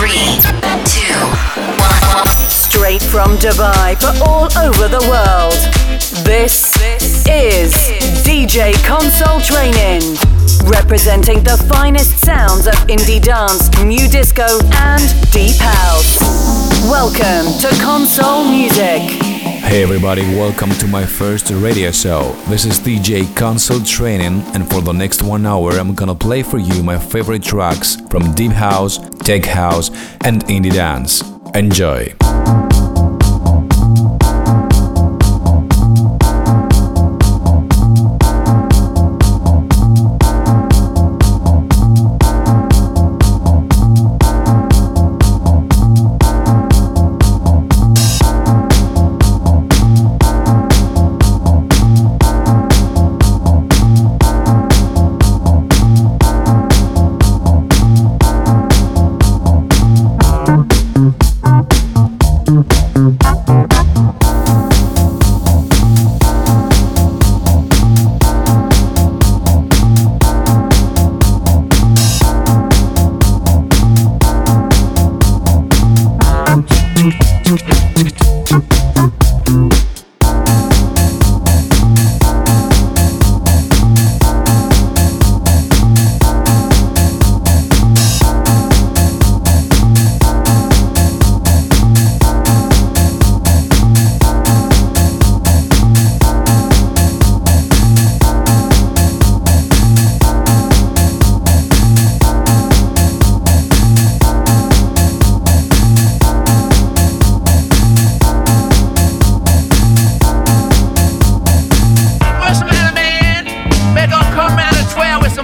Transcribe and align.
Three, 0.00 0.40
two, 0.86 1.12
one. 1.76 2.26
Straight 2.48 3.02
from 3.02 3.36
Dubai 3.36 4.00
for 4.00 4.24
all 4.24 4.48
over 4.56 4.88
the 4.88 5.04
world. 5.10 5.52
This 6.24 6.74
is 7.28 7.74
DJ 8.24 8.72
Consoul 8.82 9.40
Trainin. 9.40 10.00
Representing 10.70 11.44
the 11.44 11.58
finest 11.68 12.16
sounds 12.24 12.66
of 12.66 12.72
indie 12.88 13.20
dance, 13.20 13.68
new 13.82 14.08
disco, 14.08 14.46
and 14.72 15.02
deep 15.32 15.56
house. 15.60 16.18
Welcome 16.88 17.52
to 17.60 17.68
Consoul 17.82 18.44
Music. 18.50 19.29
Hey 19.70 19.84
everybody, 19.84 20.22
welcome 20.22 20.70
to 20.70 20.88
my 20.88 21.06
first 21.06 21.48
radio 21.50 21.92
show. 21.92 22.32
This 22.48 22.64
is 22.64 22.80
DJ 22.80 23.24
Consoul 23.36 23.78
Trainin, 23.78 24.42
and 24.52 24.68
for 24.68 24.80
the 24.80 24.90
next 24.90 25.22
one 25.22 25.46
hour, 25.46 25.70
I'm 25.74 25.94
gonna 25.94 26.12
play 26.12 26.42
for 26.42 26.58
you 26.58 26.82
my 26.82 26.98
favorite 26.98 27.44
tracks 27.44 27.94
from 28.10 28.34
Deep 28.34 28.50
House, 28.50 28.98
Tech 29.20 29.44
House, 29.44 29.90
and 30.24 30.44
Indie 30.46 30.74
Dance. 30.74 31.22
Enjoy! 31.54 32.12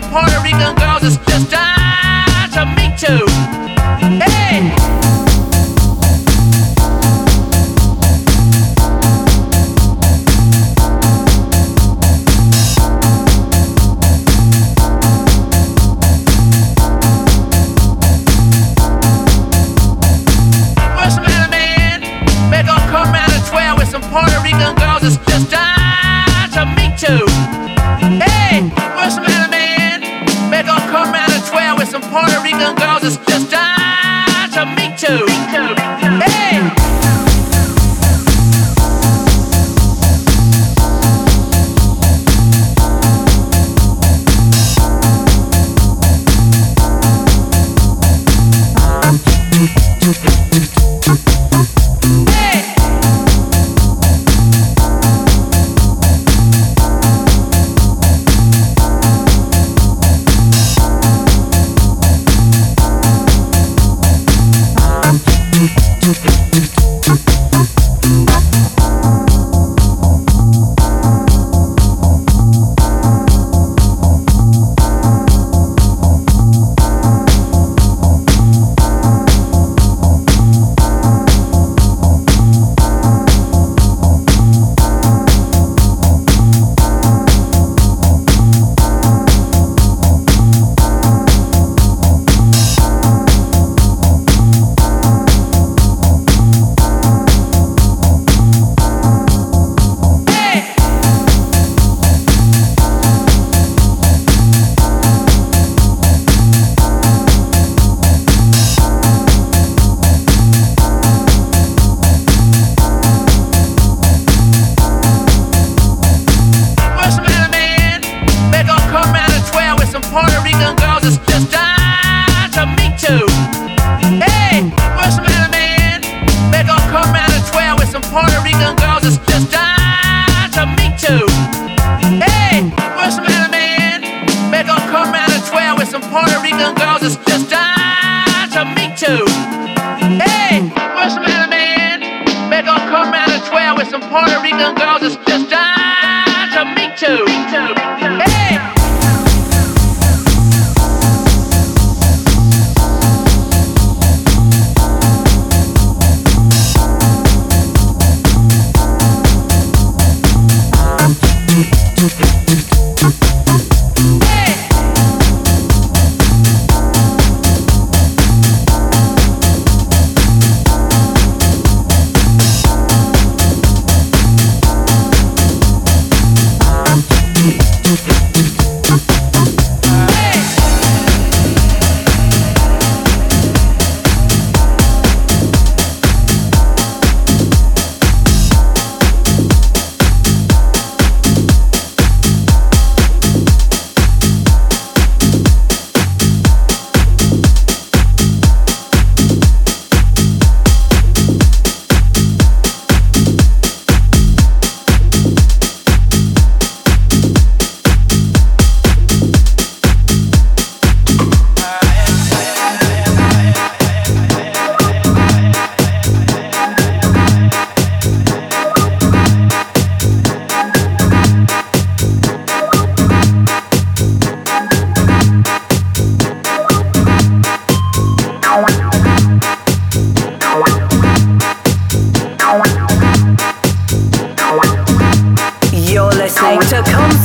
some 0.01 0.11
Puerto 0.11 0.41
Rican 0.43 0.75
girls 0.77 1.03
it's 1.03 1.17
just 1.27 1.51
die 1.51 2.49
to 2.53 2.67
me 2.77 2.95
too. 2.99 3.76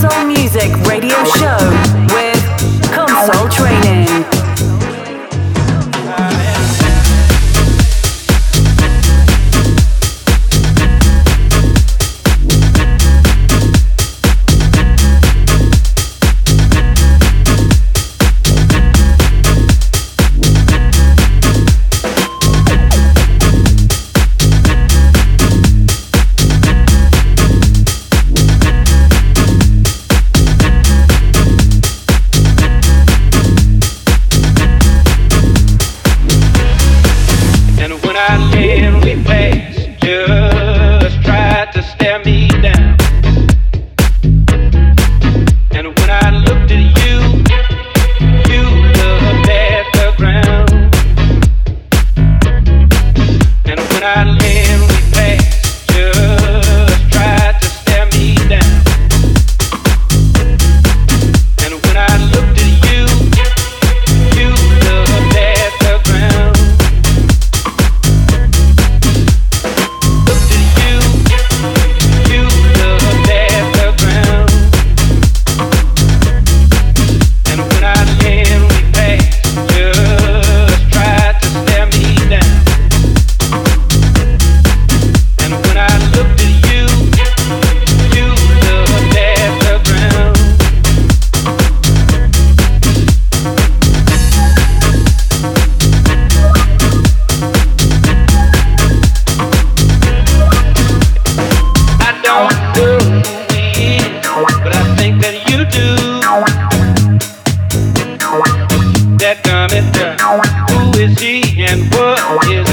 Soul 0.01 0.25
Music 0.25 0.71
that 109.36 109.44
coming? 109.44 109.86
Uh, 109.95 110.18
who 110.72 111.00
is 111.00 111.18
he 111.19 111.63
and 111.63 111.81
what 111.94 112.48
is 112.50 112.71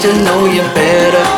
to 0.00 0.12
know 0.22 0.44
you 0.46 0.62
better. 0.74 1.37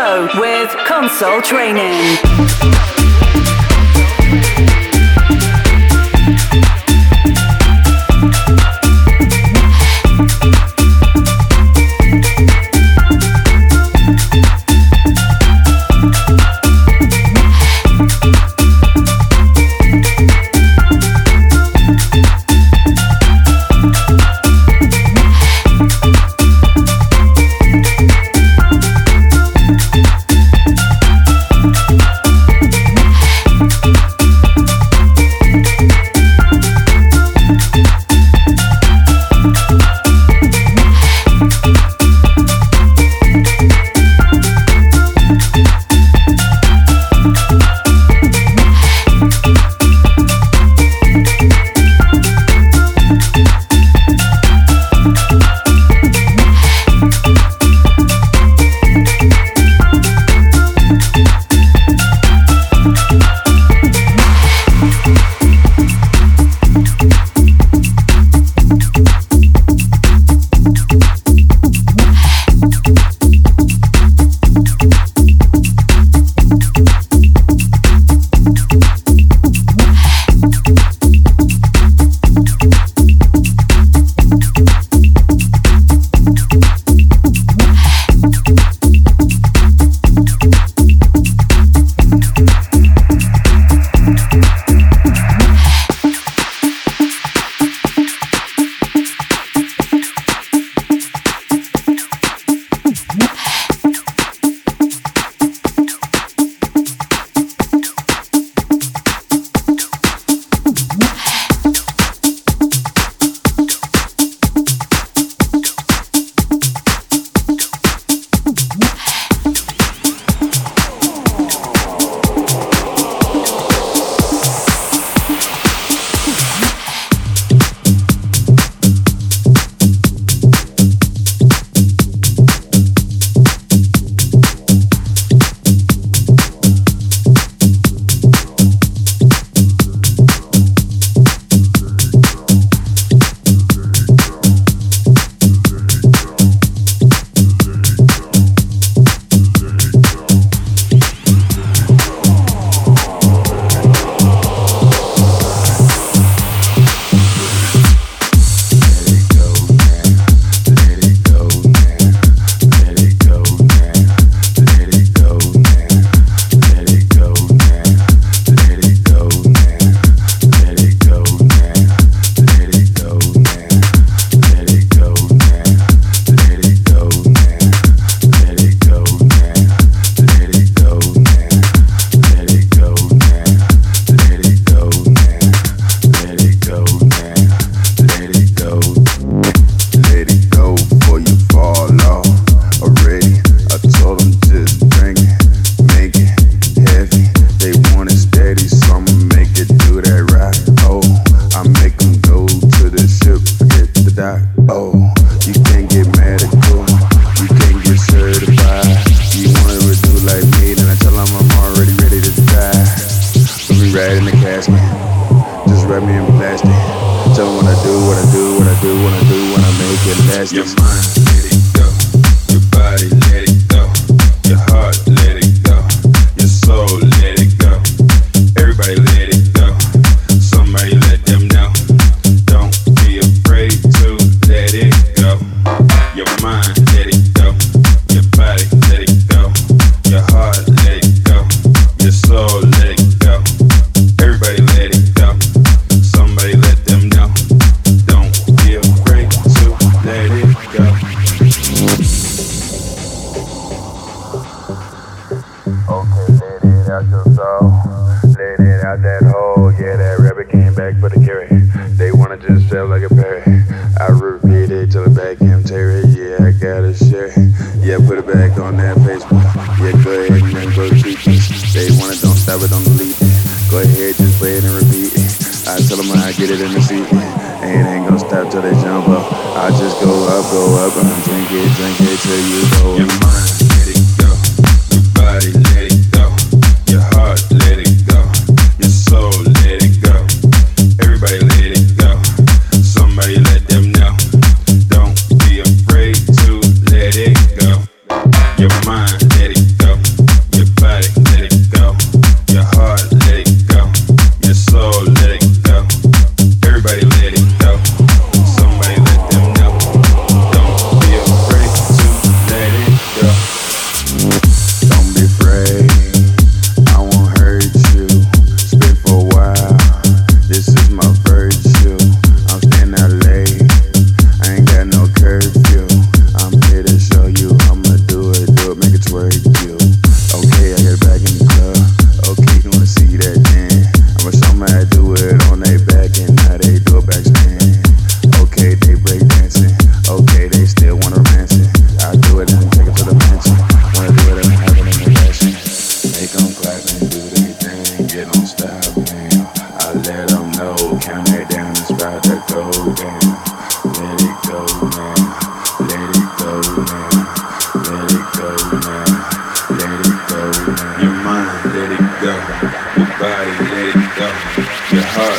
show 0.00 0.28
with 0.40 0.70
Consoul 0.86 1.42
Trainin. 1.42 2.99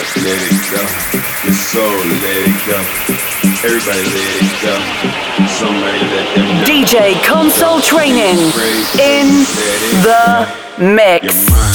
let 0.01 0.41
it 0.49 0.61
go. 0.71 0.81
Your 1.45 1.53
soul, 1.53 1.97
let 2.23 2.37
it 2.47 2.57
go. 2.65 2.79
Everybody, 3.63 4.03
let 4.09 4.33
it 4.41 4.49
go. 4.61 4.75
Somebody, 5.47 5.99
let 6.09 6.35
them 6.35 6.47
go. 6.57 6.65
DJ 6.65 7.21
Consoul 7.23 7.79
Trainin 7.81 8.39
in 8.97 9.45
the 10.01 10.47
mix. 10.79 11.70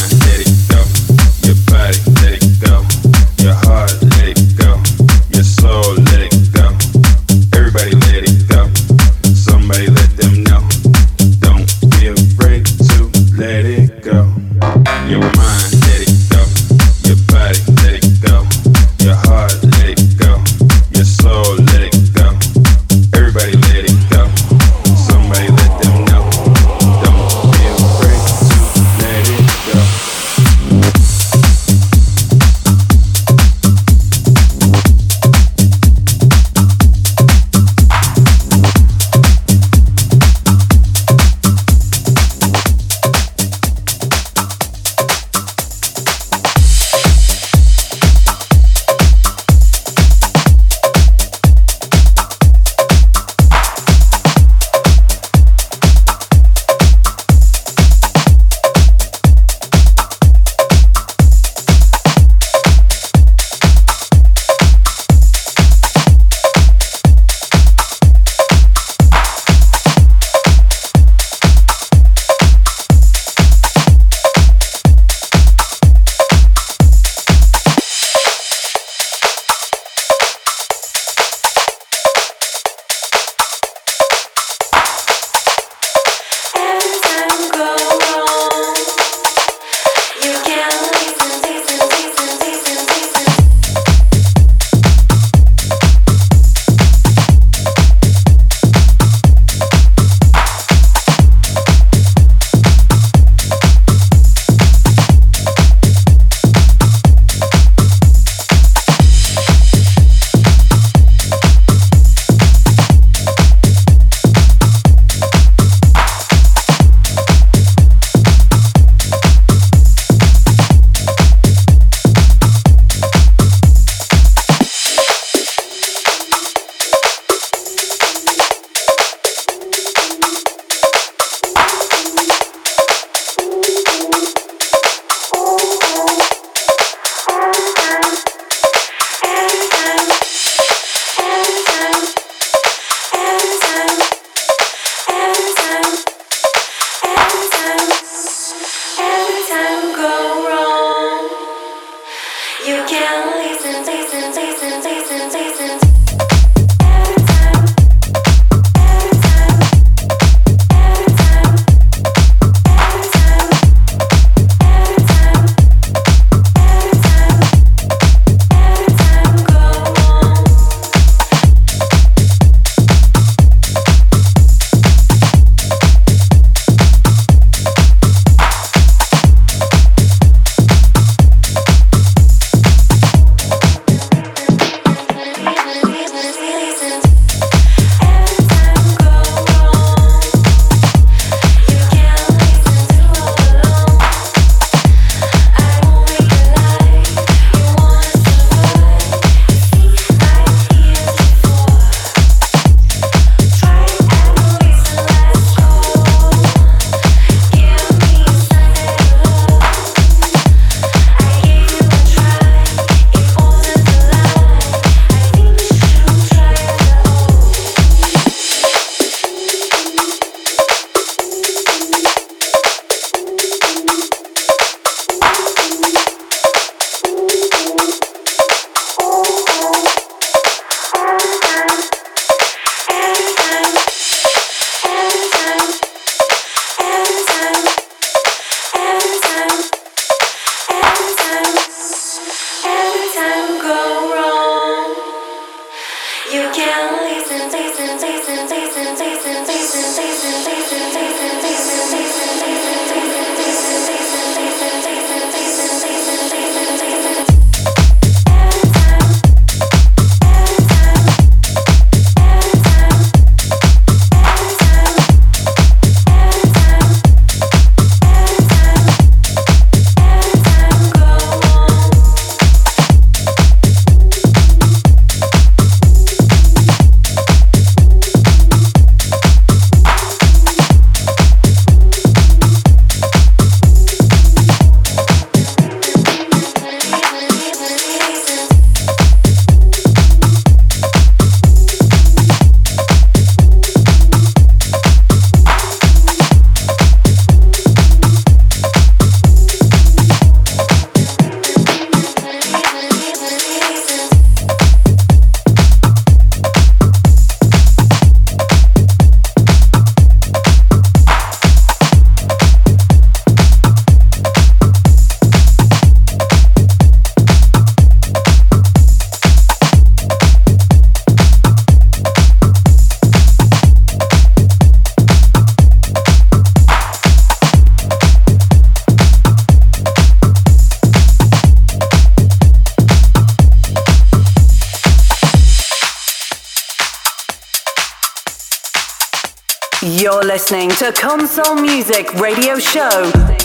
Listening 340.37 340.69
to 340.69 340.93
Consoul 340.93 341.55
Music 341.55 342.13
Radio 342.21 342.59
Show. 342.59 343.36